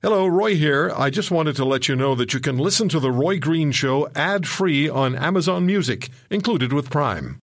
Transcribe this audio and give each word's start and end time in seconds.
Hello, 0.00 0.28
Roy 0.28 0.54
here. 0.54 0.92
I 0.96 1.10
just 1.10 1.32
wanted 1.32 1.56
to 1.56 1.64
let 1.64 1.88
you 1.88 1.96
know 1.96 2.14
that 2.14 2.32
you 2.32 2.38
can 2.38 2.56
listen 2.56 2.88
to 2.90 3.00
The 3.00 3.10
Roy 3.10 3.40
Green 3.40 3.72
Show 3.72 4.08
ad 4.14 4.46
free 4.46 4.88
on 4.88 5.16
Amazon 5.16 5.66
Music, 5.66 6.08
included 6.30 6.72
with 6.72 6.88
Prime. 6.88 7.40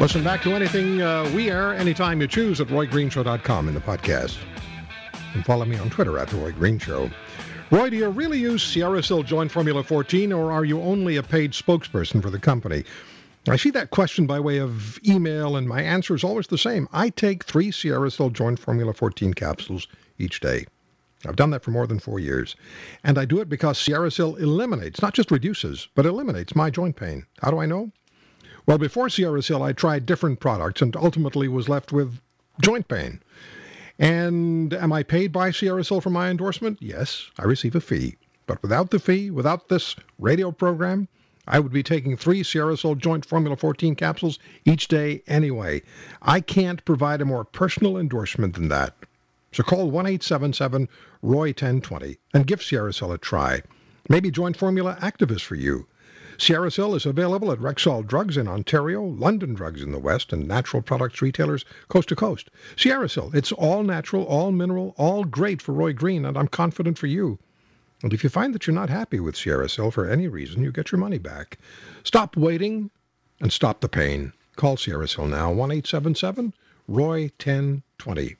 Listen 0.00 0.24
back 0.24 0.40
to 0.40 0.54
anything 0.54 1.02
uh, 1.02 1.30
we 1.34 1.50
air 1.50 1.74
anytime 1.74 2.22
you 2.22 2.26
choose 2.26 2.58
at 2.58 2.68
roygreenshow.com 2.68 3.68
in 3.68 3.74
the 3.74 3.80
podcast. 3.80 4.38
And 5.34 5.44
follow 5.44 5.64
me 5.64 5.78
on 5.78 5.90
Twitter 5.90 6.18
at 6.18 6.28
The 6.28 6.36
Roy 6.36 6.52
Green 6.52 6.78
Show. 6.78 7.10
Roy, 7.70 7.88
do 7.88 7.96
you 7.96 8.08
really 8.10 8.38
use 8.38 8.62
Sierra 8.62 9.02
Sil 9.02 9.22
Joint 9.22 9.50
Formula 9.50 9.82
14, 9.82 10.32
or 10.32 10.52
are 10.52 10.64
you 10.64 10.80
only 10.82 11.16
a 11.16 11.22
paid 11.22 11.52
spokesperson 11.52 12.20
for 12.20 12.28
the 12.28 12.38
company? 12.38 12.84
I 13.48 13.56
see 13.56 13.70
that 13.70 13.90
question 13.90 14.26
by 14.26 14.40
way 14.40 14.58
of 14.58 15.00
email, 15.06 15.56
and 15.56 15.66
my 15.66 15.82
answer 15.82 16.14
is 16.14 16.22
always 16.22 16.46
the 16.46 16.58
same. 16.58 16.86
I 16.92 17.08
take 17.08 17.44
three 17.44 17.70
Sierra 17.70 18.10
Sil 18.12 18.30
Joint 18.30 18.58
Formula 18.58 18.92
14 18.92 19.34
capsules 19.34 19.88
each 20.18 20.40
day. 20.40 20.66
I've 21.26 21.36
done 21.36 21.50
that 21.50 21.64
for 21.64 21.70
more 21.70 21.86
than 21.86 21.98
four 21.98 22.20
years. 22.20 22.56
And 23.02 23.16
I 23.16 23.24
do 23.24 23.40
it 23.40 23.48
because 23.48 23.78
Sierra 23.78 24.10
Sil 24.10 24.36
eliminates, 24.36 25.00
not 25.00 25.14
just 25.14 25.30
reduces, 25.30 25.88
but 25.94 26.06
eliminates 26.06 26.54
my 26.54 26.68
joint 26.70 26.96
pain. 26.96 27.26
How 27.40 27.50
do 27.50 27.58
I 27.58 27.66
know? 27.66 27.90
Well, 28.66 28.78
before 28.78 29.08
Sierra 29.08 29.42
Sil, 29.42 29.62
I 29.62 29.72
tried 29.72 30.06
different 30.06 30.40
products 30.40 30.82
and 30.82 30.94
ultimately 30.94 31.48
was 31.48 31.68
left 31.68 31.90
with 31.90 32.20
joint 32.60 32.86
pain. 32.86 33.20
And 34.02 34.74
am 34.74 34.92
I 34.92 35.04
paid 35.04 35.30
by 35.30 35.52
Sierra 35.52 35.84
Sil 35.86 36.02
for 36.02 36.10
my 36.10 36.28
endorsement? 36.28 36.78
Yes, 36.82 37.30
I 37.38 37.44
receive 37.44 37.76
a 37.76 37.80
fee. 37.80 38.16
But 38.48 38.60
without 38.60 38.90
the 38.90 38.98
fee, 38.98 39.30
without 39.30 39.68
this 39.68 39.94
radio 40.18 40.50
program, 40.50 41.06
I 41.46 41.60
would 41.60 41.70
be 41.70 41.84
taking 41.84 42.16
three 42.16 42.42
Sierra 42.42 42.76
Sil 42.76 42.96
Joint 42.96 43.24
Formula 43.24 43.56
14 43.56 43.94
capsules 43.94 44.40
each 44.64 44.88
day 44.88 45.22
anyway. 45.28 45.82
I 46.20 46.40
can't 46.40 46.84
provide 46.84 47.20
a 47.20 47.24
more 47.24 47.44
personal 47.44 47.96
endorsement 47.96 48.56
than 48.56 48.66
that. 48.70 48.96
So 49.52 49.62
call 49.62 49.88
1 49.88 50.06
877 50.06 50.88
Roy 51.22 51.50
1020 51.50 52.18
and 52.34 52.44
give 52.44 52.60
Sierra 52.60 52.92
Sil 52.92 53.14
a 53.14 53.18
try. 53.18 53.62
Maybe 54.08 54.32
Joint 54.32 54.56
Formula 54.56 54.98
Active 55.00 55.30
is 55.30 55.42
for 55.42 55.54
you. 55.54 55.86
Sierra 56.42 56.72
Sil 56.74 56.96
is 56.96 57.06
available 57.06 57.52
at 57.52 57.60
Rexall 57.60 58.04
Drugs 58.04 58.36
in 58.36 58.48
Ontario, 58.48 59.04
London 59.04 59.54
Drugs 59.54 59.80
in 59.80 59.92
the 59.92 59.98
West, 60.00 60.32
and 60.32 60.48
natural 60.48 60.82
products 60.82 61.22
retailers 61.22 61.64
coast 61.86 62.08
to 62.08 62.16
coast. 62.16 62.50
Sierra 62.76 63.08
Sil, 63.08 63.30
it's 63.32 63.52
all 63.52 63.84
natural, 63.84 64.24
all 64.24 64.50
mineral, 64.50 64.92
all 64.98 65.22
great 65.22 65.62
for 65.62 65.70
Roy 65.72 65.92
Green, 65.92 66.24
and 66.24 66.36
I'm 66.36 66.48
confident 66.48 66.98
for 66.98 67.06
you. 67.06 67.38
And 68.02 68.12
if 68.12 68.24
you 68.24 68.28
find 68.28 68.52
that 68.56 68.66
you're 68.66 68.74
not 68.74 68.90
happy 68.90 69.20
with 69.20 69.36
Sierra 69.36 69.68
Sil 69.70 69.94
for 69.94 70.10
any 70.10 70.26
reason, 70.26 70.64
you 70.64 70.72
get 70.72 70.90
your 70.90 70.98
money 70.98 71.18
back. 71.18 71.58
Stop 72.02 72.36
waiting 72.36 72.90
and 73.40 73.52
stop 73.52 73.80
the 73.80 73.88
pain. 73.88 74.32
Call 74.56 74.76
Sierra 74.76 75.06
Sil 75.06 75.30
now, 75.30 75.52
1 75.52 75.70
877 75.70 76.54
Roy 76.88 77.30
1020. 77.38 78.34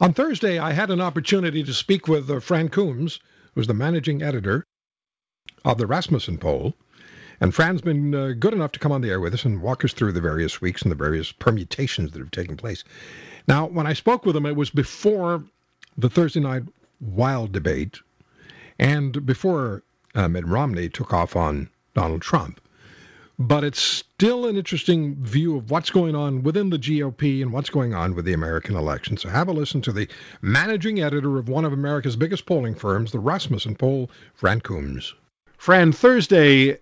On 0.00 0.14
Thursday, 0.14 0.58
I 0.58 0.72
had 0.72 0.90
an 0.90 1.02
opportunity 1.02 1.62
to 1.62 1.74
speak 1.74 2.08
with 2.08 2.30
uh, 2.30 2.40
Fran 2.40 2.70
Coombs, 2.70 3.20
who's 3.54 3.66
the 3.66 3.74
managing 3.74 4.22
editor 4.22 4.64
of 5.64 5.78
the 5.78 5.86
Rasmussen 5.86 6.38
poll. 6.38 6.74
And 7.40 7.54
Fran's 7.54 7.80
been 7.80 8.14
uh, 8.14 8.32
good 8.38 8.54
enough 8.54 8.72
to 8.72 8.78
come 8.78 8.92
on 8.92 9.00
the 9.00 9.10
air 9.10 9.20
with 9.20 9.34
us 9.34 9.44
and 9.44 9.60
walk 9.60 9.84
us 9.84 9.92
through 9.92 10.12
the 10.12 10.20
various 10.20 10.60
weeks 10.60 10.82
and 10.82 10.90
the 10.90 10.96
various 10.96 11.32
permutations 11.32 12.12
that 12.12 12.20
have 12.20 12.30
taken 12.30 12.56
place. 12.56 12.84
Now, 13.48 13.66
when 13.66 13.86
I 13.86 13.92
spoke 13.92 14.24
with 14.24 14.36
him, 14.36 14.46
it 14.46 14.56
was 14.56 14.70
before 14.70 15.42
the 15.98 16.08
Thursday 16.08 16.40
night 16.40 16.62
wild 17.00 17.52
debate 17.52 17.98
and 18.78 19.26
before 19.26 19.82
uh, 20.14 20.28
Mitt 20.28 20.46
Romney 20.46 20.88
took 20.88 21.12
off 21.12 21.36
on 21.36 21.68
Donald 21.94 22.22
Trump. 22.22 22.60
But 23.36 23.64
it's 23.64 23.80
still 23.80 24.46
an 24.46 24.56
interesting 24.56 25.16
view 25.16 25.56
of 25.56 25.70
what's 25.70 25.90
going 25.90 26.14
on 26.14 26.44
within 26.44 26.70
the 26.70 26.78
GOP 26.78 27.42
and 27.42 27.52
what's 27.52 27.68
going 27.68 27.92
on 27.92 28.14
with 28.14 28.24
the 28.24 28.32
American 28.32 28.76
election. 28.76 29.16
So 29.16 29.28
have 29.28 29.48
a 29.48 29.52
listen 29.52 29.82
to 29.82 29.92
the 29.92 30.08
managing 30.40 31.00
editor 31.00 31.36
of 31.36 31.48
one 31.48 31.64
of 31.64 31.72
America's 31.72 32.14
biggest 32.14 32.46
polling 32.46 32.76
firms, 32.76 33.10
the 33.10 33.18
Rasmussen 33.18 33.74
poll, 33.74 34.08
Fran 34.34 34.60
Coombs. 34.60 35.14
Fran, 35.64 35.92
Thursday, 35.92 36.76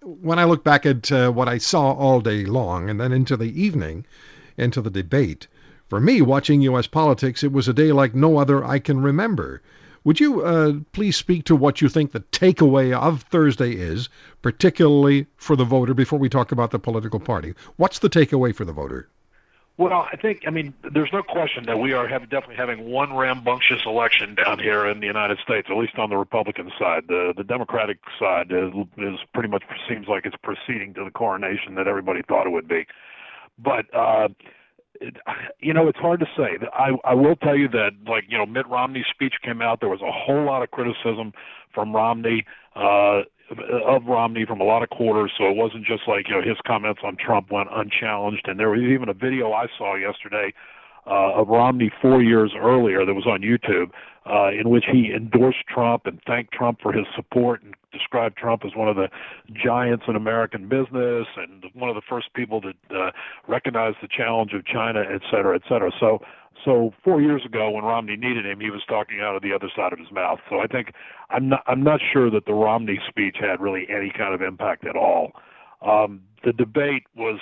when 0.00 0.38
I 0.38 0.44
look 0.44 0.62
back 0.62 0.86
at 0.86 1.10
uh, 1.10 1.28
what 1.32 1.48
I 1.48 1.58
saw 1.58 1.90
all 1.90 2.20
day 2.20 2.44
long 2.44 2.88
and 2.88 3.00
then 3.00 3.10
into 3.10 3.36
the 3.36 3.50
evening, 3.60 4.06
into 4.56 4.80
the 4.80 4.90
debate, 4.90 5.48
for 5.88 5.98
me, 5.98 6.22
watching 6.22 6.62
U.S. 6.62 6.86
politics, 6.86 7.42
it 7.42 7.50
was 7.50 7.66
a 7.66 7.72
day 7.72 7.90
like 7.90 8.14
no 8.14 8.38
other 8.38 8.64
I 8.64 8.78
can 8.78 9.02
remember. 9.02 9.60
Would 10.04 10.20
you 10.20 10.42
uh, 10.42 10.74
please 10.92 11.16
speak 11.16 11.46
to 11.46 11.56
what 11.56 11.80
you 11.80 11.88
think 11.88 12.12
the 12.12 12.20
takeaway 12.20 12.96
of 12.96 13.22
Thursday 13.22 13.72
is, 13.72 14.08
particularly 14.40 15.26
for 15.36 15.56
the 15.56 15.64
voter, 15.64 15.92
before 15.92 16.20
we 16.20 16.28
talk 16.28 16.52
about 16.52 16.70
the 16.70 16.78
political 16.78 17.18
party? 17.18 17.54
What's 17.74 17.98
the 17.98 18.08
takeaway 18.08 18.54
for 18.54 18.64
the 18.64 18.72
voter? 18.72 19.08
Well, 19.78 20.08
I 20.12 20.16
think 20.16 20.42
I 20.44 20.50
mean 20.50 20.74
there's 20.92 21.12
no 21.12 21.22
question 21.22 21.64
that 21.66 21.78
we 21.78 21.92
are 21.92 22.08
have, 22.08 22.28
definitely 22.28 22.56
having 22.56 22.90
one 22.90 23.14
rambunctious 23.14 23.80
election 23.86 24.34
down 24.34 24.58
here 24.58 24.84
in 24.88 24.98
the 24.98 25.06
United 25.06 25.38
States, 25.38 25.68
at 25.70 25.76
least 25.76 25.96
on 25.98 26.10
the 26.10 26.16
Republican 26.16 26.72
side. 26.76 27.04
The 27.06 27.32
the 27.36 27.44
Democratic 27.44 27.98
side 28.18 28.50
is, 28.50 28.72
is 28.96 29.20
pretty 29.32 29.48
much 29.48 29.62
seems 29.88 30.08
like 30.08 30.26
it's 30.26 30.36
proceeding 30.42 30.94
to 30.94 31.04
the 31.04 31.12
coronation 31.12 31.76
that 31.76 31.86
everybody 31.86 32.22
thought 32.26 32.44
it 32.44 32.50
would 32.50 32.66
be. 32.66 32.86
But 33.56 33.86
uh, 33.94 34.28
it, 35.00 35.16
you 35.60 35.72
know, 35.72 35.86
it's 35.86 35.98
hard 35.98 36.18
to 36.20 36.26
say. 36.36 36.58
I 36.72 36.90
I 37.04 37.14
will 37.14 37.36
tell 37.36 37.56
you 37.56 37.68
that 37.68 37.92
like 38.04 38.24
you 38.28 38.36
know 38.36 38.46
Mitt 38.46 38.66
Romney's 38.66 39.06
speech 39.08 39.34
came 39.44 39.62
out. 39.62 39.78
There 39.78 39.88
was 39.88 40.02
a 40.02 40.10
whole 40.10 40.44
lot 40.44 40.64
of 40.64 40.72
criticism 40.72 41.32
from 41.72 41.94
Romney. 41.94 42.46
Uh, 42.74 43.22
of 43.50 44.04
Romney 44.06 44.44
from 44.46 44.60
a 44.60 44.64
lot 44.64 44.82
of 44.82 44.90
quarters, 44.90 45.32
so 45.36 45.48
it 45.48 45.56
wasn't 45.56 45.84
just 45.84 46.02
like 46.06 46.28
you 46.28 46.34
know 46.34 46.42
his 46.42 46.58
comments 46.66 47.00
on 47.04 47.16
Trump 47.16 47.50
went 47.50 47.68
unchallenged. 47.72 48.46
And 48.46 48.58
there 48.58 48.70
was 48.70 48.80
even 48.80 49.08
a 49.08 49.14
video 49.14 49.52
I 49.52 49.66
saw 49.76 49.94
yesterday 49.94 50.52
uh, 51.06 51.40
of 51.40 51.48
Romney 51.48 51.90
four 52.02 52.22
years 52.22 52.52
earlier 52.58 53.04
that 53.06 53.14
was 53.14 53.26
on 53.26 53.40
YouTube, 53.40 53.90
uh, 54.26 54.50
in 54.58 54.68
which 54.68 54.84
he 54.90 55.12
endorsed 55.14 55.66
Trump 55.66 56.06
and 56.06 56.20
thanked 56.26 56.52
Trump 56.52 56.80
for 56.82 56.92
his 56.92 57.06
support 57.16 57.62
and 57.62 57.74
described 57.92 58.36
Trump 58.36 58.64
as 58.66 58.72
one 58.76 58.88
of 58.88 58.96
the 58.96 59.08
giants 59.54 60.04
in 60.06 60.16
American 60.16 60.68
business 60.68 61.26
and 61.36 61.64
one 61.72 61.88
of 61.88 61.96
the 61.96 62.02
first 62.08 62.32
people 62.34 62.60
to 62.60 62.72
uh, 62.94 63.10
recognize 63.46 63.94
the 64.02 64.08
challenge 64.08 64.52
of 64.52 64.66
China, 64.66 65.00
et 65.00 65.22
cetera, 65.30 65.54
et 65.56 65.62
cetera. 65.68 65.90
So 65.98 66.20
so 66.64 66.92
four 67.04 67.20
years 67.20 67.44
ago, 67.44 67.70
when 67.70 67.84
Romney 67.84 68.16
needed 68.16 68.46
him, 68.46 68.60
he 68.60 68.70
was 68.70 68.82
talking 68.88 69.20
out 69.20 69.36
of 69.36 69.42
the 69.42 69.52
other 69.52 69.70
side 69.74 69.92
of 69.92 69.98
his 69.98 70.10
mouth. 70.10 70.38
So 70.50 70.60
I 70.60 70.66
think 70.66 70.92
I'm 71.30 71.48
not 71.48 71.62
I'm 71.66 71.82
not 71.82 72.00
sure 72.12 72.30
that 72.30 72.46
the 72.46 72.54
Romney 72.54 72.98
speech 73.08 73.36
had 73.40 73.60
really 73.60 73.86
any 73.88 74.12
kind 74.16 74.34
of 74.34 74.42
impact 74.42 74.86
at 74.86 74.96
all. 74.96 75.32
Um, 75.82 76.20
the 76.44 76.52
debate 76.52 77.04
was 77.16 77.40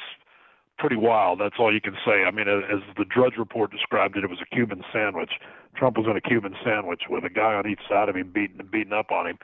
pretty 0.79 0.97
wild. 0.97 1.41
That's 1.41 1.57
all 1.59 1.73
you 1.73 1.81
can 1.81 1.97
say. 2.05 2.25
I 2.27 2.31
mean, 2.31 2.49
as 2.49 2.83
the 2.97 3.05
Drudge 3.05 3.37
Report 3.39 3.71
described 3.71 4.17
it, 4.17 4.25
it 4.25 4.31
was 4.31 4.41
a 4.41 4.55
Cuban 4.55 4.83
sandwich. 4.93 5.33
Trump 5.75 5.97
was 5.97 6.07
in 6.07 6.17
a 6.17 6.21
Cuban 6.21 6.55
sandwich 6.65 7.03
with 7.09 7.25
a 7.25 7.31
guy 7.31 7.55
on 7.55 7.67
each 7.67 7.81
side 7.89 8.09
of 8.09 8.17
him 8.17 8.31
beating 8.33 8.61
beating 8.71 8.93
up 8.93 9.11
on 9.11 9.27
him, 9.27 9.39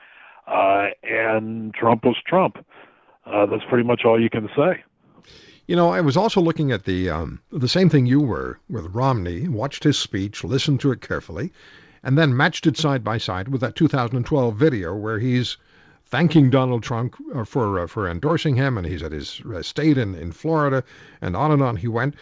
uh, 0.47 0.87
and 1.03 1.73
Trump 1.73 2.05
was 2.05 2.17
Trump. 2.27 2.57
Uh, 3.25 3.45
that's 3.45 3.63
pretty 3.69 3.87
much 3.87 4.01
all 4.05 4.21
you 4.21 4.29
can 4.29 4.49
say. 4.55 4.83
You 5.65 5.77
know, 5.77 5.91
I 5.91 6.01
was 6.01 6.17
also 6.17 6.41
looking 6.41 6.73
at 6.73 6.83
the 6.83 7.09
um, 7.09 7.39
the 7.49 7.69
same 7.69 7.89
thing 7.89 8.05
you 8.05 8.19
were 8.19 8.59
with 8.69 8.93
Romney. 8.93 9.47
Watched 9.47 9.85
his 9.85 9.97
speech, 9.97 10.43
listened 10.43 10.81
to 10.81 10.91
it 10.91 10.99
carefully, 10.99 11.53
and 12.03 12.17
then 12.17 12.35
matched 12.35 12.67
it 12.67 12.75
side 12.75 13.01
by 13.01 13.17
side 13.17 13.47
with 13.47 13.61
that 13.61 13.75
2012 13.75 14.57
video 14.57 14.93
where 14.93 15.19
he's 15.19 15.55
thanking 16.05 16.49
Donald 16.49 16.83
Trump 16.83 17.15
uh, 17.33 17.45
for 17.45 17.79
uh, 17.79 17.87
for 17.87 18.09
endorsing 18.09 18.57
him, 18.57 18.77
and 18.77 18.85
he's 18.85 19.03
at 19.03 19.13
his 19.13 19.41
estate 19.53 19.97
in 19.97 20.15
in 20.15 20.33
Florida, 20.33 20.83
and 21.21 21.35
on 21.35 21.51
and 21.51 21.63
on 21.63 21.77
he 21.77 21.87
went. 21.87 22.15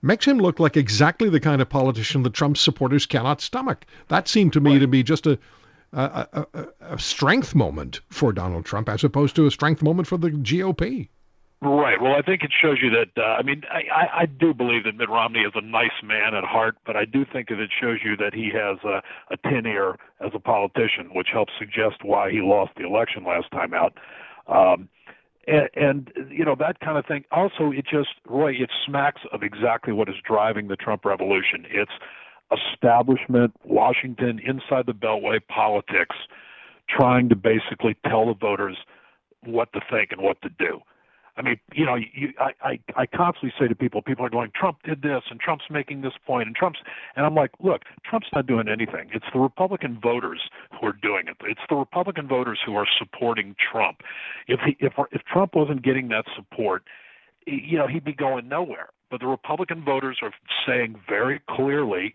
Makes 0.00 0.26
him 0.26 0.38
look 0.38 0.58
like 0.58 0.78
exactly 0.78 1.28
the 1.28 1.40
kind 1.40 1.60
of 1.60 1.68
politician 1.68 2.22
that 2.22 2.32
Trump's 2.32 2.62
supporters 2.62 3.04
cannot 3.04 3.42
stomach. 3.42 3.84
That 4.08 4.26
seemed 4.26 4.54
to 4.54 4.60
me 4.60 4.72
right. 4.72 4.78
to 4.80 4.86
be 4.86 5.02
just 5.02 5.26
a 5.26 5.38
a, 5.92 6.46
a, 6.54 6.66
a 6.80 6.98
strength 6.98 7.54
moment 7.54 8.00
for 8.08 8.32
Donald 8.32 8.64
Trump 8.64 8.88
as 8.88 9.04
opposed 9.04 9.36
to 9.36 9.46
a 9.46 9.50
strength 9.50 9.82
moment 9.82 10.08
for 10.08 10.16
the 10.16 10.30
GOP. 10.30 11.08
Right. 11.62 12.00
Well, 12.00 12.12
I 12.12 12.20
think 12.20 12.42
it 12.42 12.52
shows 12.52 12.78
you 12.82 12.90
that. 12.90 13.18
Uh, 13.20 13.24
I 13.24 13.42
mean, 13.42 13.62
I, 13.70 14.22
I 14.22 14.26
do 14.26 14.52
believe 14.52 14.84
that 14.84 14.94
Mitt 14.94 15.08
Romney 15.08 15.40
is 15.40 15.52
a 15.54 15.62
nice 15.62 16.02
man 16.04 16.34
at 16.34 16.44
heart, 16.44 16.76
but 16.84 16.96
I 16.96 17.06
do 17.06 17.24
think 17.24 17.48
that 17.48 17.58
it 17.58 17.70
shows 17.80 18.00
you 18.04 18.14
that 18.18 18.34
he 18.34 18.50
has 18.52 18.78
a, 18.84 19.02
a 19.32 19.36
tin 19.38 19.64
ear 19.64 19.96
as 20.20 20.32
a 20.34 20.38
politician, 20.38 21.14
which 21.14 21.28
helps 21.32 21.54
suggest 21.58 22.04
why 22.04 22.30
he 22.30 22.42
lost 22.42 22.72
the 22.76 22.84
election 22.84 23.24
last 23.24 23.50
time 23.52 23.72
out. 23.72 23.94
Um, 24.48 24.90
and, 25.46 25.70
and 25.74 26.12
you 26.30 26.44
know 26.44 26.56
that 26.58 26.80
kind 26.80 26.98
of 26.98 27.06
thing. 27.06 27.24
Also, 27.32 27.72
it 27.72 27.86
just 27.90 28.10
Roy, 28.28 28.52
it 28.52 28.70
smacks 28.84 29.22
of 29.32 29.42
exactly 29.42 29.94
what 29.94 30.10
is 30.10 30.16
driving 30.26 30.68
the 30.68 30.76
Trump 30.76 31.06
revolution. 31.06 31.64
It's 31.70 31.92
establishment, 32.52 33.54
Washington, 33.64 34.40
inside 34.44 34.84
the 34.84 34.92
Beltway 34.92 35.40
politics, 35.48 36.16
trying 36.86 37.30
to 37.30 37.34
basically 37.34 37.96
tell 38.06 38.26
the 38.26 38.34
voters 38.34 38.76
what 39.42 39.72
to 39.72 39.80
think 39.90 40.12
and 40.12 40.20
what 40.20 40.42
to 40.42 40.50
do 40.50 40.82
I 41.36 41.42
mean, 41.42 41.60
you 41.74 41.84
know, 41.84 41.96
you, 41.96 42.32
I, 42.40 42.52
I, 42.62 42.80
I 42.96 43.06
constantly 43.06 43.52
say 43.58 43.68
to 43.68 43.74
people, 43.74 44.00
people 44.00 44.24
are 44.24 44.30
going, 44.30 44.50
Trump 44.54 44.78
did 44.84 45.02
this, 45.02 45.22
and 45.30 45.38
Trump's 45.38 45.66
making 45.70 46.00
this 46.00 46.14
point, 46.26 46.46
and 46.46 46.56
Trump's, 46.56 46.78
and 47.14 47.26
I'm 47.26 47.34
like, 47.34 47.50
look, 47.62 47.82
Trump's 48.08 48.28
not 48.34 48.46
doing 48.46 48.68
anything. 48.68 49.10
It's 49.12 49.26
the 49.32 49.40
Republican 49.40 49.98
voters 50.02 50.40
who 50.72 50.86
are 50.86 50.96
doing 51.02 51.24
it. 51.28 51.36
It's 51.44 51.60
the 51.68 51.76
Republican 51.76 52.26
voters 52.26 52.58
who 52.64 52.74
are 52.76 52.86
supporting 52.98 53.54
Trump. 53.70 53.98
If 54.48 54.60
he, 54.64 54.76
if 54.80 54.94
if 55.12 55.22
Trump 55.24 55.54
wasn't 55.54 55.82
getting 55.82 56.08
that 56.08 56.24
support, 56.34 56.84
you 57.46 57.76
know, 57.76 57.86
he'd 57.86 58.04
be 58.04 58.14
going 58.14 58.48
nowhere. 58.48 58.88
But 59.10 59.20
the 59.20 59.26
Republican 59.26 59.84
voters 59.84 60.18
are 60.22 60.32
saying 60.66 60.96
very 61.08 61.40
clearly 61.48 62.14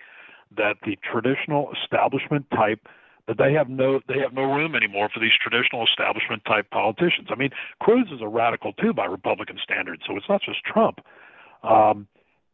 that 0.58 0.78
the 0.84 0.98
traditional 1.10 1.72
establishment 1.82 2.46
type 2.52 2.88
that 3.28 3.38
they 3.38 3.54
have 3.54 3.70
no 3.70 4.00
they 4.08 4.20
have 4.20 4.34
no 4.34 4.44
room 4.44 4.76
anymore 4.76 5.10
for 5.14 5.20
these 5.20 5.34
traditional 5.42 5.86
establishment 5.86 6.44
type 6.46 6.70
politicians. 6.72 7.28
I 7.30 7.36
mean, 7.36 7.52
Cruz 7.80 8.08
is 8.12 8.22
a 8.22 8.28
radical 8.28 8.74
too 8.74 8.94
by 8.94 9.06
Republican 9.06 9.58
standards, 9.64 10.04
so 10.08 10.18
it's 10.18 10.30
not 10.30 10.42
just 10.42 10.64
Trump. 10.64 11.00
Um, 11.64 12.08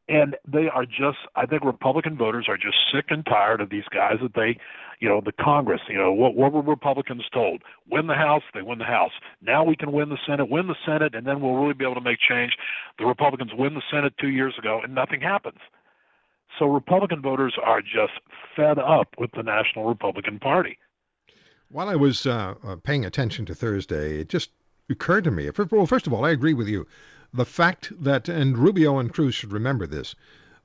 and 0.10 0.36
they 0.48 0.68
are 0.68 0.86
just 0.86 1.20
I 1.36 1.46
think 1.46 1.64
Republican 1.64 2.18
voters 2.18 2.46
are 2.48 2.58
just 2.58 2.78
sick 2.94 3.06
and 3.10 3.26
tired 3.26 3.62
of 3.62 3.70
these 3.70 3.88
guys 3.94 4.18
that 4.22 4.36
they, 4.36 4.58
you 5.00 5.10
know, 5.10 5.22
the 5.24 5.34
Congress. 5.34 5.82
You 5.90 5.98
know, 5.98 6.14
what 6.14 6.36
what 6.36 6.54
were 6.54 6.62
Republicans 6.62 7.26
told? 7.34 7.62
Win 7.90 8.08
the 8.08 8.16
House, 8.16 8.44
they 8.54 8.62
win 8.62 8.80
the 8.80 8.86
House. 8.86 9.12
Now 9.42 9.64
we 9.64 9.76
can 9.76 9.92
win 9.92 10.10
the 10.10 10.18
Senate, 10.26 10.50
win 10.50 10.68
the 10.68 10.76
Senate, 10.86 11.14
and 11.14 11.28
then 11.28 11.42
we'll 11.42 11.56
really 11.56 11.74
be 11.74 11.84
able 11.84 11.96
to 11.96 12.02
make 12.02 12.20
change. 12.20 12.54
The 13.00 13.06
Republicans 13.06 13.52
win 13.54 13.74
the 13.74 13.84
Senate 13.92 14.14
two 14.20 14.30
years 14.30 14.56
ago, 14.58 14.80
and 14.84 14.96
nothing 14.96 15.22
happens. 15.22 15.60
So 16.58 16.66
Republican 16.66 17.22
voters 17.22 17.56
are 17.64 17.82
just 17.82 18.20
fed 18.56 18.80
up 18.80 19.10
with 19.18 19.32
the 19.32 19.44
National 19.44 19.86
Republican 19.86 20.40
Party. 20.40 20.80
While 21.70 21.90
I 21.90 21.96
was 21.96 22.26
uh, 22.26 22.56
uh, 22.64 22.76
paying 22.78 23.06
attention 23.06 23.46
to 23.46 23.56
Thursday, 23.56 24.20
it 24.20 24.30
just 24.30 24.52
occurred 24.90 25.26
to 25.26 25.32
me. 25.32 25.50
Well, 25.72 25.86
first 25.86 26.08
of 26.08 26.14
all, 26.14 26.26
I 26.26 26.32
agree 26.32 26.54
with 26.54 26.68
you. 26.68 26.88
The 27.34 27.46
fact 27.46 27.92
that, 28.04 28.30
and 28.30 28.58
Rubio 28.58 28.98
and 29.00 29.14
Cruz 29.14 29.36
should 29.36 29.52
remember 29.52 29.86
this, 29.86 30.16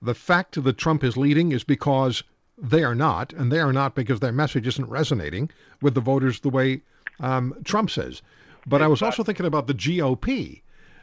the 0.01 0.15
fact 0.15 0.63
that 0.63 0.79
Trump 0.79 1.05
is 1.05 1.17
leading 1.17 1.53
is 1.53 1.65
because 1.65 2.23
they 2.57 2.85
are 2.85 2.95
not, 2.95 3.33
and 3.33 3.51
they 3.51 3.61
are 3.61 3.73
not 3.73 3.95
because 3.95 4.21
their 4.21 4.33
message 4.33 4.67
isn't 4.67 4.89
resonating 4.89 5.51
with 5.81 5.95
the 5.95 6.01
voters 6.01 6.41
the 6.41 6.51
way 6.51 6.83
um, 7.21 7.55
Trump 7.65 7.91
says. 7.91 8.23
But 8.67 8.81
I 8.81 8.87
was 8.87 9.03
also 9.03 9.25
thinking 9.25 9.47
about 9.47 9.67
the 9.67 9.75
GOP. 9.75 10.63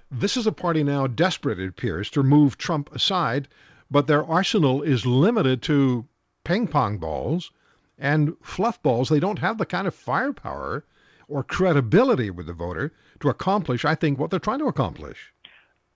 This 0.09 0.37
is 0.37 0.47
a 0.47 0.51
party 0.51 0.83
now 0.83 1.07
desperate, 1.07 1.59
it 1.59 1.69
appears, 1.69 2.09
to 2.11 2.23
move 2.23 2.57
Trump 2.57 2.95
aside 2.95 3.49
but 3.91 4.07
their 4.07 4.25
arsenal 4.25 4.81
is 4.81 5.05
limited 5.05 5.61
to 5.63 6.05
ping 6.43 6.67
pong 6.67 6.97
balls 6.97 7.51
and 7.97 8.35
fluff 8.41 8.81
balls. 8.81 9.09
They 9.09 9.19
don't 9.19 9.39
have 9.39 9.57
the 9.57 9.65
kind 9.65 9.87
of 9.87 9.95
firepower 9.95 10.85
or 11.27 11.43
credibility 11.43 12.29
with 12.29 12.47
the 12.47 12.53
voter 12.53 12.93
to 13.19 13.29
accomplish, 13.29 13.85
I 13.85 13.95
think, 13.95 14.17
what 14.17 14.31
they're 14.31 14.39
trying 14.39 14.59
to 14.59 14.67
accomplish. 14.67 15.33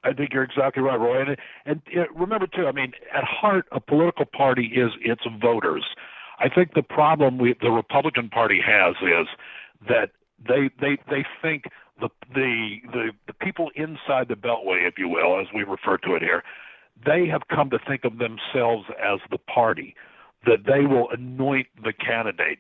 I 0.03 0.13
think 0.13 0.33
you're 0.33 0.43
exactly 0.43 0.83
right, 0.83 0.99
Roy. 0.99 1.21
And, 1.21 1.37
and 1.65 1.81
uh, 1.97 2.11
remember, 2.13 2.47
too, 2.47 2.67
I 2.67 2.71
mean, 2.71 2.91
at 3.13 3.23
heart, 3.23 3.65
a 3.71 3.79
political 3.79 4.25
party 4.25 4.65
is 4.65 4.91
its 5.01 5.21
voters. 5.41 5.85
I 6.39 6.49
think 6.49 6.73
the 6.73 6.83
problem 6.83 7.37
we, 7.37 7.55
the 7.61 7.71
Republican 7.71 8.29
Party 8.29 8.59
has 8.65 8.95
is 9.01 9.27
that 9.87 10.09
they 10.45 10.69
they 10.81 10.97
they 11.09 11.25
think 11.41 11.65
the 12.01 12.09
the 12.33 12.81
the, 12.91 13.11
the 13.27 13.33
people 13.33 13.69
inside 13.75 14.27
the 14.27 14.35
Beltway, 14.35 14.85
if 14.87 14.95
you 14.97 15.07
will, 15.07 15.39
as 15.39 15.47
we 15.55 15.63
refer 15.63 15.97
to 15.99 16.15
it 16.15 16.21
here, 16.21 16.43
they 17.05 17.27
have 17.27 17.43
come 17.53 17.69
to 17.69 17.79
think 17.87 18.03
of 18.03 18.17
themselves 18.17 18.85
as 19.01 19.19
the 19.31 19.37
party, 19.37 19.95
that 20.45 20.65
they 20.65 20.85
will 20.85 21.09
anoint 21.11 21.67
the 21.83 21.93
candidate. 21.93 22.59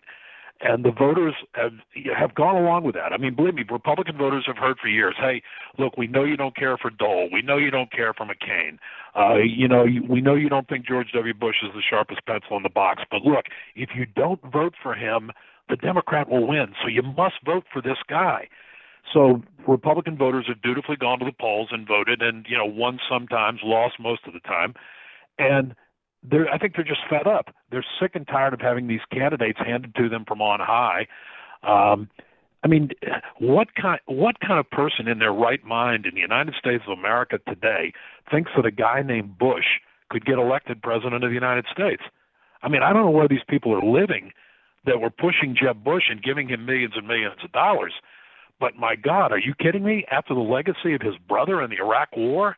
And 0.61 0.85
the 0.85 0.91
voters 0.91 1.33
have, 1.55 1.73
have 2.17 2.35
gone 2.35 2.55
along 2.55 2.85
with 2.85 2.95
that. 2.95 3.11
I 3.11 3.17
mean, 3.17 3.35
believe 3.35 3.55
me, 3.55 3.65
Republican 3.69 4.17
voters 4.17 4.45
have 4.47 4.57
heard 4.57 4.77
for 4.79 4.87
years, 4.87 5.15
hey, 5.19 5.41
look, 5.77 5.97
we 5.97 6.07
know 6.07 6.23
you 6.23 6.37
don't 6.37 6.55
care 6.55 6.77
for 6.77 6.89
Dole. 6.89 7.27
We 7.33 7.41
know 7.41 7.57
you 7.57 7.69
don't 7.69 7.91
care 7.91 8.13
for 8.13 8.25
McCain. 8.25 8.77
Uh, 9.13 9.39
you 9.43 9.67
know, 9.67 9.85
we 10.07 10.21
know 10.21 10.35
you 10.35 10.47
don't 10.47 10.67
think 10.69 10.85
George 10.87 11.11
W. 11.13 11.33
Bush 11.33 11.57
is 11.63 11.71
the 11.73 11.81
sharpest 11.87 12.25
pencil 12.25 12.55
in 12.55 12.63
the 12.63 12.69
box. 12.69 13.03
But 13.11 13.23
look, 13.23 13.45
if 13.75 13.89
you 13.95 14.05
don't 14.05 14.41
vote 14.53 14.75
for 14.81 14.93
him, 14.93 15.31
the 15.67 15.75
Democrat 15.75 16.29
will 16.29 16.47
win. 16.47 16.73
So 16.81 16.87
you 16.87 17.01
must 17.01 17.35
vote 17.43 17.65
for 17.71 17.81
this 17.81 17.97
guy. 18.07 18.47
So 19.11 19.43
Republican 19.67 20.17
voters 20.17 20.45
have 20.47 20.61
dutifully 20.61 20.95
gone 20.95 21.19
to 21.19 21.25
the 21.25 21.33
polls 21.39 21.69
and 21.71 21.87
voted, 21.87 22.21
and 22.21 22.45
you 22.47 22.57
know, 22.57 22.65
won 22.65 22.99
sometimes, 23.09 23.59
lost 23.63 23.95
most 23.99 24.21
of 24.25 24.33
the 24.33 24.39
time, 24.39 24.73
and 25.37 25.75
they're 26.23 26.49
I 26.49 26.57
think 26.57 26.75
they're 26.75 26.85
just 26.85 27.01
fed 27.09 27.27
up. 27.27 27.53
They're 27.71 27.85
sick 27.99 28.11
and 28.15 28.27
tired 28.27 28.53
of 28.53 28.61
having 28.61 28.87
these 28.87 29.01
candidates 29.11 29.59
handed 29.59 29.95
to 29.95 30.09
them 30.09 30.25
from 30.25 30.41
on 30.41 30.59
high. 30.59 31.07
Um, 31.63 32.09
I 32.63 32.67
mean, 32.67 32.91
what 33.39 33.75
kind 33.75 33.99
what 34.05 34.39
kind 34.39 34.59
of 34.59 34.69
person 34.69 35.07
in 35.07 35.19
their 35.19 35.33
right 35.33 35.63
mind 35.65 36.05
in 36.05 36.15
the 36.15 36.21
United 36.21 36.55
States 36.57 36.83
of 36.87 36.97
America 36.97 37.39
today 37.47 37.93
thinks 38.31 38.51
that 38.55 38.65
a 38.65 38.71
guy 38.71 39.01
named 39.01 39.37
Bush 39.37 39.65
could 40.09 40.25
get 40.25 40.37
elected 40.37 40.81
president 40.81 41.23
of 41.23 41.29
the 41.29 41.35
United 41.35 41.65
States? 41.71 42.03
I 42.61 42.69
mean, 42.69 42.81
I 42.81 42.93
don't 42.93 43.03
know 43.03 43.11
where 43.11 43.27
these 43.27 43.43
people 43.47 43.73
are 43.73 43.83
living 43.83 44.31
that 44.85 45.01
were 45.01 45.09
pushing 45.09 45.55
Jeb 45.61 45.83
Bush 45.83 46.03
and 46.09 46.23
giving 46.23 46.47
him 46.47 46.65
millions 46.65 46.93
and 46.95 47.07
millions 47.07 47.35
of 47.43 47.51
dollars. 47.51 47.93
But 48.59 48.75
my 48.75 48.95
God, 48.95 49.31
are 49.31 49.39
you 49.39 49.53
kidding 49.59 49.83
me? 49.83 50.05
After 50.09 50.33
the 50.33 50.39
legacy 50.39 50.93
of 50.93 51.01
his 51.01 51.15
brother 51.27 51.61
in 51.61 51.69
the 51.69 51.77
Iraq 51.77 52.15
War, 52.15 52.55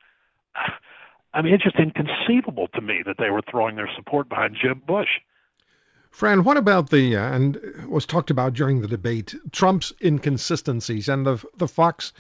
I 1.34 1.42
mean, 1.42 1.54
it's 1.54 1.64
just 1.64 1.76
inconceivable 1.76 2.70
to 2.76 2.82
me 2.82 3.02
that 3.06 3.18
they 3.18 3.30
were 3.30 3.42
throwing 3.50 3.76
their 3.76 3.90
support 3.96 4.30
behind 4.30 4.56
Jeb 4.62 4.86
Bush. 4.86 5.10
Fran, 6.10 6.46
what 6.46 6.56
about 6.56 6.92
the 6.92 7.18
uh, 7.18 7.34
and 7.34 7.60
was 7.90 8.06
talked 8.06 8.32
about 8.32 8.54
during 8.54 8.80
the 8.80 8.88
debate 8.88 9.36
Trump's 9.52 9.92
inconsistencies 10.02 11.10
and 11.10 11.26
the 11.26 11.44
the 11.58 11.68
Fox 11.68 12.14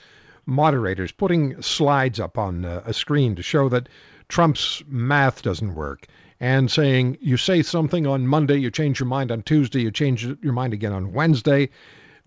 moderators 0.45 1.13
putting 1.13 1.61
slides 1.61 2.19
up 2.19 2.37
on 2.37 2.65
uh, 2.65 2.83
a 2.85 2.93
screen 2.93 3.35
to 3.35 3.41
show 3.41 3.69
that 3.69 3.87
Trump's 4.27 4.83
math 4.87 5.41
doesn't 5.43 5.75
work 5.75 6.07
and 6.39 6.69
saying 6.69 7.17
you 7.21 7.37
say 7.37 7.61
something 7.61 8.05
on 8.05 8.27
Monday, 8.27 8.57
you 8.57 8.69
change 8.69 8.99
your 8.99 9.07
mind 9.07 9.31
on 9.31 9.41
Tuesday, 9.41 9.81
you 9.81 9.91
change 9.91 10.25
your 10.25 10.53
mind 10.53 10.73
again 10.73 10.91
on 10.91 11.13
Wednesday. 11.13 11.69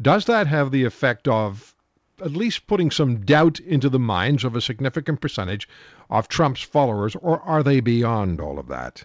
Does 0.00 0.26
that 0.26 0.46
have 0.46 0.70
the 0.70 0.84
effect 0.84 1.26
of 1.26 1.74
at 2.20 2.32
least 2.32 2.66
putting 2.66 2.90
some 2.90 3.20
doubt 3.20 3.60
into 3.60 3.88
the 3.88 3.98
minds 3.98 4.44
of 4.44 4.56
a 4.56 4.60
significant 4.60 5.20
percentage 5.20 5.68
of 6.10 6.28
Trump's 6.28 6.62
followers, 6.62 7.16
or 7.16 7.40
are 7.42 7.62
they 7.62 7.80
beyond 7.80 8.40
all 8.40 8.58
of 8.58 8.68
that? 8.68 9.04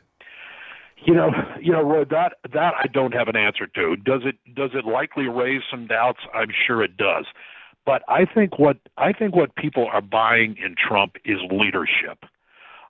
You 1.06 1.14
know, 1.14 1.32
you 1.62 1.72
know, 1.72 2.06
that 2.10 2.38
that 2.54 2.74
I 2.80 2.88
don't 2.88 3.14
have 3.14 3.28
an 3.28 3.36
answer 3.36 3.68
to. 3.68 3.96
Does 3.98 4.22
it 4.24 4.38
does 4.56 4.72
it 4.74 4.86
likely 4.86 5.28
raise 5.28 5.62
some 5.70 5.86
doubts? 5.88 6.20
I'm 6.34 6.50
sure 6.66 6.84
it 6.84 6.96
does. 6.98 7.26
But 7.86 8.04
I 8.08 8.26
think 8.26 8.58
what 8.58 8.78
I 8.98 9.12
think 9.12 9.36
what 9.36 9.56
people 9.56 9.88
are 9.92 10.02
buying 10.02 10.56
in 10.64 10.76
Trump 10.76 11.18
is 11.26 11.40
leadership. 11.52 12.26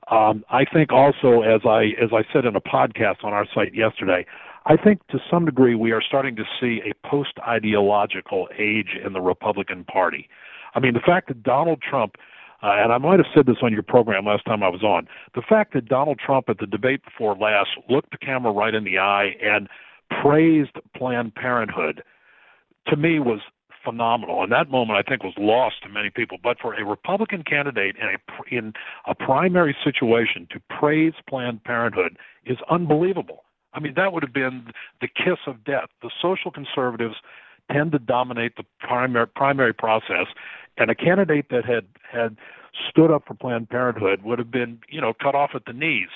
Um, 0.10 0.44
I 0.50 0.66
think 0.66 0.92
also, 0.92 1.42
as 1.42 1.62
I 1.66 1.92
as 2.02 2.10
I 2.12 2.24
said 2.34 2.46
in 2.46 2.56
a 2.56 2.62
podcast 2.62 3.24
on 3.24 3.34
our 3.34 3.46
site 3.54 3.74
yesterday, 3.74 4.26
I 4.66 4.78
think 4.78 5.06
to 5.08 5.20
some 5.30 5.46
degree 5.46 5.76
we 5.76 5.92
are 5.92 6.02
starting 6.02 6.36
to 6.38 6.44
see 6.60 6.82
a 6.86 7.08
post 7.08 7.34
ideological 7.48 8.48
age 8.58 8.98
in 9.04 9.14
the 9.14 9.22
Republican 9.22 9.84
Party. 9.86 10.30
I 10.76 10.80
mean, 10.80 10.94
the 10.94 11.00
fact 11.00 11.28
that 11.28 11.44
Donald 11.44 11.82
Trump, 11.82 12.16
uh, 12.62 12.72
and 12.78 12.92
I 12.92 12.98
might 12.98 13.20
have 13.20 13.28
said 13.34 13.46
this 13.46 13.58
on 13.62 13.72
your 13.72 13.84
program 13.84 14.26
last 14.26 14.46
time 14.46 14.64
I 14.64 14.70
was 14.70 14.84
on, 14.84 15.08
the 15.36 15.42
fact 15.42 15.74
that 15.74 15.86
Donald 15.86 16.20
Trump 16.20 16.50
at 16.50 16.58
the 16.60 16.66
debate 16.66 17.04
before 17.04 17.36
last 17.36 17.70
looked 17.90 18.12
the 18.12 18.18
camera 18.18 18.52
right 18.52 18.74
in 18.74 18.84
the 18.84 18.98
eye 18.98 19.36
and 19.42 19.68
praised 20.22 20.76
Planned 20.96 21.36
Parenthood 21.36 22.04
to 22.88 22.96
me 22.98 23.20
was 23.20 23.40
phenomenal. 23.84 24.44
And 24.44 24.52
that 24.52 24.70
moment, 24.70 24.98
I 24.98 25.08
think, 25.08 25.24
was 25.24 25.34
lost 25.38 25.84
to 25.84 25.90
many 25.90 26.10
people. 26.10 26.38
But 26.42 26.60
for 26.60 26.74
a 26.74 26.86
Republican 26.86 27.44
candidate 27.44 27.96
in 27.96 28.08
a 28.08 28.56
in 28.56 28.74
a 29.06 29.16
primary 29.16 29.76
situation 29.84 30.48
to 30.52 30.62
praise 30.70 31.14
Planned 31.28 31.64
Parenthood 31.64 32.18
is 32.46 32.58
unbelievable. 32.70 33.44
I 33.74 33.80
mean, 33.80 33.94
that 33.96 34.14
would 34.14 34.24
have 34.24 34.34
been 34.34 34.68
the 35.02 35.08
kiss 35.08 35.40
of 35.48 35.64
death. 35.64 35.90
The 36.02 36.12
social 36.22 36.52
conservatives 36.52 37.16
tend 37.72 37.92
to 37.94 38.00
dominate 38.00 38.56
the 38.56 38.66
primary 38.80 39.28
primary 39.28 39.74
process, 39.74 40.28
and 40.78 40.90
a 40.92 40.96
candidate 40.96 41.48
that 41.50 41.66
had 41.66 41.86
had 42.12 42.38
stood 42.90 43.12
up 43.12 43.24
for 43.28 43.34
Planned 43.34 43.70
Parenthood 43.70 44.24
would 44.24 44.40
have 44.40 44.52
been, 44.52 44.80
you 44.90 45.02
know, 45.02 45.14
cut 45.14 45.36
off 45.36 45.52
at 45.54 45.66
the 45.66 45.74
knees. 45.74 46.10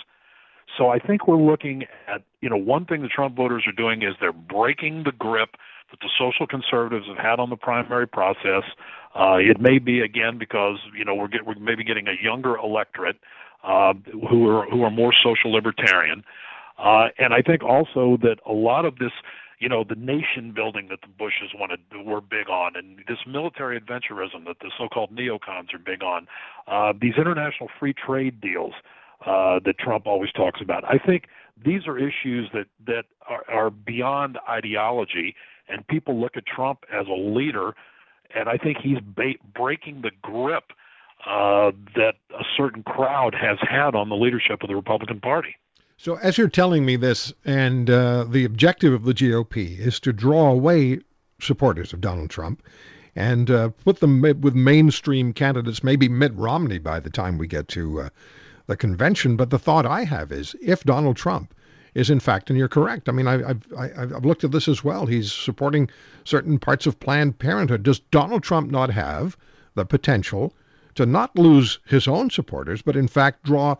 So 0.76 0.90
I 0.90 1.00
think 1.00 1.28
we're 1.28 1.42
looking 1.42 1.86
at, 2.08 2.24
you 2.42 2.50
know, 2.50 2.58
one 2.58 2.86
thing 2.86 3.02
the 3.02 3.08
Trump 3.08 3.36
voters 3.36 3.64
are 3.68 3.72
doing 3.72 4.02
is 4.02 4.16
they're 4.20 4.34
breaking 4.34 5.04
the 5.04 5.12
grip 5.12 5.52
that 5.92 6.00
the 6.02 6.10
social 6.18 6.46
conservatives 6.46 7.08
have 7.08 7.18
had 7.18 7.40
on 7.40 7.50
the 7.50 7.56
primary 7.56 8.08
process. 8.08 8.64
Uh, 9.16 9.38
it 9.38 9.60
may 9.60 9.80
be 9.80 10.02
again 10.02 10.38
because 10.38 10.78
you 10.96 11.06
know 11.06 11.16
we're 11.16 11.28
get, 11.28 11.46
we're 11.46 11.56
maybe 11.56 11.84
getting 11.84 12.08
a 12.08 12.16
younger 12.22 12.58
electorate 12.58 13.18
uh, 13.64 13.94
who 14.30 14.48
are 14.50 14.70
who 14.70 14.84
are 14.84 14.92
more 14.92 15.14
social 15.24 15.52
libertarian. 15.52 16.24
Uh, 16.78 17.08
and 17.18 17.34
I 17.34 17.42
think 17.42 17.64
also 17.64 18.18
that 18.22 18.38
a 18.46 18.54
lot 18.54 18.86
of 18.86 18.98
this, 19.00 19.12
you 19.60 19.68
know, 19.68 19.84
the 19.84 19.96
nation 19.96 20.52
building 20.54 20.90
that 20.90 21.02
the 21.02 21.08
Bushes 21.08 21.50
wanted 21.56 21.80
were 22.06 22.22
big 22.22 22.50
on, 22.50 22.76
and 22.76 23.00
this 23.08 23.18
military 23.26 23.80
adventurism 23.80 24.46
that 24.46 24.58
the 24.62 24.72
so-called 24.78 25.16
neocons 25.16 25.74
are 25.74 25.80
big 25.80 26.04
on, 26.04 26.28
uh, 26.68 26.94
these 27.02 27.16
international 27.18 27.70
free 27.80 27.94
trade 27.94 28.40
deals 28.40 28.74
uh, 28.76 28.80
that 29.26 29.76
Trump 29.80 30.08
always 30.08 30.32
talks 30.32 30.62
about. 30.62 30.84
I 30.84 30.98
think 30.98 31.26
these 31.64 31.88
are 31.88 31.98
issues 31.98 32.50
that 32.54 32.68
that 32.86 33.06
are, 33.28 33.44
are 33.50 33.70
beyond 33.70 34.38
ideology, 34.50 35.36
and 35.68 35.86
people 35.88 36.20
look 36.20 36.38
at 36.38 36.46
Trump 36.46 36.80
as 36.92 37.08
a 37.08 37.20
leader, 37.20 37.74
and 38.34 38.50
I 38.50 38.58
think 38.58 38.78
he's 38.82 39.00
ba- 39.04 39.40
breaking 39.56 40.02
the 40.02 40.12
grip 40.22 40.72
uh, 41.26 41.72
that 41.96 42.14
a 42.32 42.44
certain 42.56 42.84
crowd 42.84 43.36
has 43.36 43.58
had 43.62 43.96
on 43.96 44.10
the 44.10 44.16
leadership 44.16 44.62
of 44.62 44.70
the 44.70 44.76
Republican 44.76 45.20
Party. 45.20 45.56
So, 45.98 46.16
as 46.16 46.38
you're 46.38 46.48
telling 46.48 46.86
me 46.86 46.96
this, 46.96 47.34
and 47.44 47.90
uh, 47.90 48.26
the 48.26 48.46
objective 48.46 48.94
of 48.94 49.04
the 49.04 49.14
GOP 49.14 49.80
is 49.80 50.00
to 50.02 50.14
draw 50.14 50.52
away 50.52 51.00
supporters 51.42 51.92
of 51.92 52.02
Donald 52.02 52.30
Trump 52.30 52.62
and 53.16 53.50
uh, 53.50 53.70
put 53.84 54.00
them 54.00 54.22
with 54.22 54.54
mainstream 54.54 55.34
candidates, 55.34 55.84
maybe 55.84 56.08
Mitt 56.08 56.36
Romney 56.36 56.78
by 56.78 57.00
the 57.00 57.10
time 57.10 57.40
we 57.40 57.48
get 57.48 57.68
to 57.70 58.02
uh, 58.02 58.10
the 58.68 58.78
convention. 58.78 59.36
But 59.36 59.50
the 59.50 59.60
thought 59.60 59.86
I 59.86 60.04
have 60.04 60.32
is 60.32 60.56
if 60.62 60.84
Donald 60.84 61.18
Trump 61.18 61.54
is 61.96 62.12
in 62.12 62.20
fact, 62.20 62.50
and 62.50 62.60
you're 62.60 62.68
correct. 62.68 63.10
I 63.10 63.12
mean, 63.12 63.28
I, 63.28 63.50
I've, 63.50 63.66
I've 63.76 64.26
looked 64.26 64.44
at 64.44 64.52
this 64.52 64.68
as 64.68 64.84
well. 64.84 65.08
He's 65.08 65.34
supporting 65.34 65.90
certain 66.26 66.60
parts 66.60 66.86
of 66.86 67.00
Planned 67.00 67.40
Parenthood. 67.40 67.82
Does 67.82 68.00
Donald 68.00 68.44
Trump 68.44 68.70
not 68.70 68.92
have 68.92 69.36
the 69.74 69.84
potential 69.84 70.54
to 70.94 71.08
not 71.08 71.36
lose 71.38 71.80
his 71.88 72.08
own 72.08 72.30
supporters, 72.30 72.84
but 72.84 72.96
in 72.96 73.08
fact 73.08 73.44
draw 73.44 73.76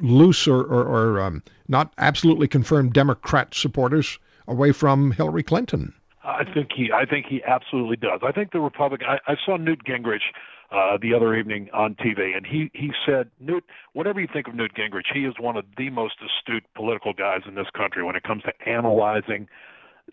loose 0.00 0.48
or, 0.48 0.62
or, 0.62 0.84
or 0.84 1.20
um, 1.20 1.42
not 1.68 1.92
absolutely 1.98 2.48
confirmed 2.48 2.92
Democrat 2.92 3.54
supporters 3.54 4.18
away 4.46 4.72
from 4.72 5.10
Hillary 5.10 5.42
Clinton. 5.42 5.92
I 6.24 6.44
think 6.44 6.70
he. 6.74 6.90
I 6.92 7.04
think 7.04 7.26
he 7.28 7.42
absolutely 7.44 7.96
does. 7.96 8.20
I 8.22 8.32
think 8.32 8.52
the 8.52 8.60
Republican. 8.60 9.06
I, 9.08 9.32
I 9.32 9.36
saw 9.44 9.56
Newt 9.56 9.84
Gingrich 9.84 10.22
uh, 10.72 10.96
the 11.00 11.14
other 11.14 11.34
evening 11.36 11.68
on 11.72 11.94
TV, 11.94 12.36
and 12.36 12.46
he 12.46 12.70
he 12.72 12.92
said, 13.06 13.30
Newt, 13.40 13.64
whatever 13.92 14.20
you 14.20 14.28
think 14.32 14.48
of 14.48 14.54
Newt 14.54 14.72
Gingrich, 14.74 15.12
he 15.12 15.20
is 15.20 15.34
one 15.38 15.56
of 15.56 15.64
the 15.76 15.90
most 15.90 16.14
astute 16.24 16.64
political 16.74 17.12
guys 17.12 17.42
in 17.46 17.54
this 17.54 17.68
country 17.76 18.02
when 18.02 18.16
it 18.16 18.22
comes 18.22 18.42
to 18.44 18.52
analyzing 18.66 19.48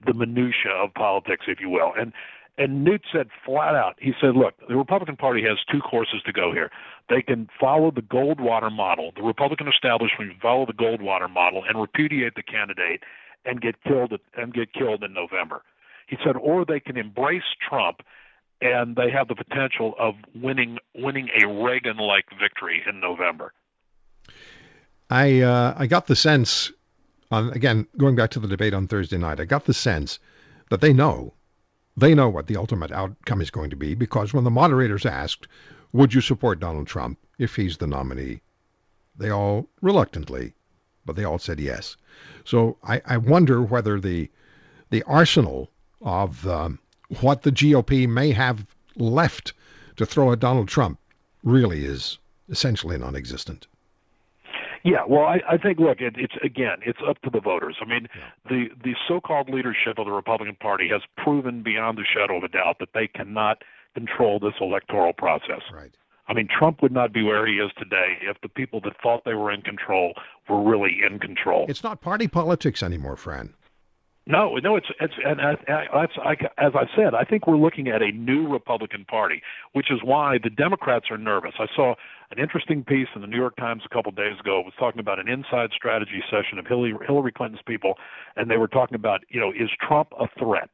the 0.05 0.13
minutia 0.13 0.71
of 0.71 0.93
politics, 0.93 1.45
if 1.47 1.59
you 1.59 1.69
will. 1.69 1.93
And 1.97 2.11
and 2.57 2.83
Newt 2.83 3.03
said 3.11 3.29
flat 3.45 3.75
out, 3.75 3.95
he 3.97 4.11
said, 4.19 4.35
look, 4.35 4.55
the 4.67 4.75
Republican 4.75 5.15
Party 5.15 5.41
has 5.43 5.57
two 5.71 5.79
courses 5.79 6.21
to 6.25 6.33
go 6.33 6.51
here. 6.51 6.69
They 7.09 7.21
can 7.21 7.47
follow 7.59 7.91
the 7.91 8.01
Goldwater 8.01 8.71
model. 8.71 9.11
The 9.15 9.23
Republican 9.23 9.67
establishment 9.67 10.31
can 10.31 10.39
follow 10.41 10.65
the 10.65 10.73
Goldwater 10.73 11.31
model 11.31 11.63
and 11.67 11.79
repudiate 11.79 12.35
the 12.35 12.43
candidate 12.43 13.03
and 13.45 13.61
get 13.61 13.81
killed 13.83 14.13
and 14.35 14.53
get 14.53 14.73
killed 14.73 15.03
in 15.03 15.13
November. 15.13 15.63
He 16.07 16.17
said, 16.23 16.35
or 16.35 16.65
they 16.65 16.79
can 16.79 16.97
embrace 16.97 17.43
Trump 17.67 18.01
and 18.61 18.95
they 18.95 19.09
have 19.09 19.27
the 19.27 19.35
potential 19.35 19.95
of 19.99 20.15
winning 20.35 20.77
winning 20.95 21.29
a 21.41 21.47
Reagan-like 21.47 22.25
victory 22.39 22.83
in 22.87 22.99
November. 22.99 23.53
I 25.09 25.41
uh, 25.41 25.73
I 25.77 25.87
got 25.87 26.07
the 26.07 26.15
sense, 26.15 26.71
on, 27.31 27.51
again 27.51 27.87
going 27.97 28.15
back 28.15 28.31
to 28.31 28.39
the 28.39 28.47
debate 28.47 28.73
on 28.73 28.87
Thursday 28.87 29.17
night, 29.17 29.39
I 29.39 29.45
got 29.45 29.65
the 29.65 29.73
sense 29.73 30.19
that 30.69 30.81
they 30.81 30.93
know 30.93 31.33
they 31.97 32.15
know 32.15 32.29
what 32.29 32.47
the 32.47 32.57
ultimate 32.57 32.91
outcome 32.91 33.41
is 33.41 33.51
going 33.51 33.71
to 33.71 33.75
be 33.75 33.95
because 33.95 34.33
when 34.33 34.43
the 34.43 34.51
moderators 34.51 35.05
asked, 35.05 35.47
would 35.91 36.13
you 36.13 36.21
support 36.21 36.59
Donald 36.59 36.87
Trump 36.87 37.19
if 37.37 37.55
he's 37.55 37.77
the 37.77 37.87
nominee? 37.87 38.41
They 39.17 39.29
all 39.29 39.67
reluctantly, 39.81 40.53
but 41.05 41.15
they 41.15 41.25
all 41.25 41.39
said 41.39 41.59
yes. 41.59 41.97
So 42.45 42.77
I, 42.83 43.01
I 43.05 43.17
wonder 43.17 43.61
whether 43.61 43.99
the 43.99 44.29
the 44.91 45.03
arsenal 45.03 45.69
of 46.01 46.47
um, 46.47 46.79
what 47.19 47.43
the 47.43 47.51
GOP 47.51 48.07
may 48.07 48.31
have 48.31 48.65
left 48.95 49.53
to 49.97 50.05
throw 50.05 50.31
at 50.31 50.39
Donald 50.39 50.67
Trump 50.67 50.99
really 51.43 51.85
is 51.85 52.17
essentially 52.49 52.97
non-existent. 52.97 53.67
Yeah, 54.83 55.03
well, 55.07 55.25
I, 55.25 55.41
I 55.47 55.57
think 55.57 55.79
look, 55.79 56.01
it, 56.01 56.15
it's 56.17 56.33
again, 56.43 56.77
it's 56.83 56.99
up 57.07 57.21
to 57.21 57.29
the 57.29 57.39
voters. 57.39 57.77
I 57.81 57.85
mean, 57.85 58.07
yeah. 58.15 58.23
the 58.49 58.69
the 58.83 58.95
so-called 59.07 59.47
leadership 59.47 59.99
of 59.99 60.05
the 60.05 60.11
Republican 60.11 60.55
Party 60.55 60.89
has 60.89 61.01
proven 61.17 61.61
beyond 61.61 61.99
a 61.99 62.03
shadow 62.03 62.37
of 62.37 62.43
a 62.43 62.47
doubt 62.47 62.77
that 62.79 62.89
they 62.93 63.07
cannot 63.07 63.63
control 63.93 64.39
this 64.39 64.53
electoral 64.59 65.13
process. 65.13 65.61
Right. 65.71 65.91
I 66.27 66.33
mean, 66.33 66.47
Trump 66.47 66.81
would 66.81 66.91
not 66.91 67.13
be 67.13 67.23
where 67.23 67.45
he 67.45 67.55
is 67.55 67.71
today 67.77 68.17
if 68.21 68.39
the 68.41 68.49
people 68.49 68.79
that 68.85 68.93
thought 69.03 69.23
they 69.25 69.33
were 69.33 69.51
in 69.51 69.61
control 69.61 70.13
were 70.49 70.63
really 70.63 70.99
in 71.05 71.19
control. 71.19 71.65
It's 71.67 71.83
not 71.83 72.01
party 72.01 72.27
politics 72.27 72.81
anymore, 72.81 73.17
Fran. 73.17 73.53
No, 74.31 74.55
no, 74.63 74.77
it's 74.77 74.87
it's 75.01 75.13
and 75.25 75.41
I, 75.41 75.55
I, 75.67 76.05
I, 76.23 76.31
as 76.57 76.71
I 76.73 76.85
said, 76.95 77.13
I 77.13 77.25
think 77.25 77.47
we're 77.47 77.57
looking 77.57 77.89
at 77.89 78.01
a 78.01 78.13
new 78.13 78.47
Republican 78.47 79.03
Party, 79.03 79.41
which 79.73 79.91
is 79.91 79.99
why 80.05 80.37
the 80.41 80.49
Democrats 80.49 81.07
are 81.11 81.17
nervous. 81.17 81.51
I 81.59 81.65
saw 81.75 81.95
an 82.31 82.39
interesting 82.39 82.85
piece 82.85 83.09
in 83.13 83.19
the 83.19 83.27
New 83.27 83.35
York 83.35 83.57
Times 83.57 83.83
a 83.85 83.93
couple 83.93 84.09
of 84.09 84.15
days 84.15 84.39
ago. 84.39 84.61
It 84.61 84.65
was 84.65 84.73
talking 84.79 85.01
about 85.01 85.19
an 85.19 85.27
inside 85.27 85.71
strategy 85.75 86.23
session 86.31 86.59
of 86.59 86.65
Hillary, 86.65 86.93
Hillary 87.05 87.33
Clinton's 87.33 87.61
people, 87.67 87.95
and 88.37 88.49
they 88.49 88.55
were 88.55 88.69
talking 88.69 88.95
about, 88.95 89.19
you 89.27 89.41
know, 89.41 89.51
is 89.51 89.69
Trump 89.85 90.13
a 90.17 90.27
threat? 90.39 90.69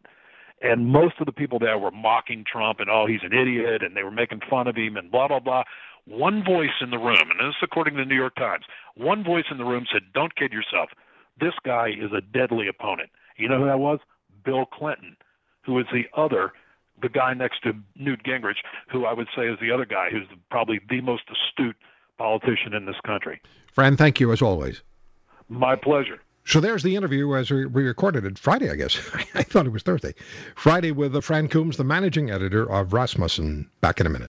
And 0.62 0.86
most 0.86 1.16
of 1.20 1.26
the 1.26 1.32
people 1.32 1.58
there 1.58 1.80
were 1.80 1.90
mocking 1.92 2.44
Trump 2.46 2.80
and 2.80 2.92
oh, 2.92 3.08
he's 3.08 3.24
an 3.24 3.34
idiot, 3.34 3.82
and 3.82 3.98
they 3.98 4.04
were 4.04 4.12
making 4.12 4.42
fun 4.48 4.68
of 4.68 4.76
him 4.76 4.98
and 4.98 5.12
blah 5.12 5.28
blah 5.28 5.40
blah. 5.40 5.64
One 6.06 6.44
voice 6.46 6.78
in 6.80 6.92
the 6.92 7.00
room, 7.00 7.26
and 7.32 7.40
this 7.40 7.58
is 7.58 7.64
according 7.64 7.96
to 7.96 8.04
the 8.04 8.10
New 8.10 8.16
York 8.16 8.36
Times, 8.36 8.66
one 8.96 9.24
voice 9.24 9.46
in 9.50 9.58
the 9.58 9.66
room 9.66 9.88
said, 9.92 10.04
"Don't 10.14 10.36
kid 10.36 10.54
yourself. 10.54 10.90
This 11.40 11.54
guy 11.66 11.88
is 11.90 12.12
a 12.14 12.22
deadly 12.22 12.68
opponent." 12.68 13.10
You 13.38 13.50
know 13.50 13.60
who 13.60 13.66
that 13.66 13.80
was? 13.80 14.00
Bill 14.44 14.66
Clinton, 14.66 15.16
who 15.64 15.78
is 15.80 15.86
the 15.92 16.06
other, 16.20 16.54
the 17.02 17.10
guy 17.10 17.34
next 17.34 17.62
to 17.64 17.74
Newt 17.96 18.24
Gingrich, 18.24 18.58
who 18.90 19.06
I 19.06 19.14
would 19.14 19.28
say 19.36 19.48
is 19.48 19.60
the 19.60 19.72
other 19.72 19.86
guy 19.86 20.10
who's 20.12 20.28
probably 20.50 20.80
the 20.90 21.02
most 21.02 21.24
astute 21.30 21.76
politician 22.18 22.74
in 22.74 22.86
this 22.86 22.96
country. 23.06 23.42
Fran, 23.74 23.98
thank 23.98 24.20
you 24.20 24.32
as 24.32 24.42
always. 24.42 24.82
My 25.50 25.76
pleasure. 25.76 26.20
So 26.46 26.62
there's 26.62 26.82
the 26.82 26.96
interview 26.96 27.36
as 27.36 27.52
we 27.52 27.66
recorded 27.66 28.26
it 28.26 28.40
Friday, 28.40 28.72
I 28.72 28.76
guess. 28.76 28.98
I 29.36 29.44
thought 29.44 29.66
it 29.66 29.72
was 29.72 29.84
Thursday. 29.84 30.16
Friday 30.56 30.92
with 30.92 31.22
Fran 31.22 31.50
Coombs, 31.50 31.76
the 31.76 31.84
managing 31.84 32.32
editor 32.32 32.72
of 32.72 32.94
Rasmussen. 32.94 33.70
Back 33.82 34.00
in 34.00 34.08
a 34.08 34.10
minute. 34.10 34.26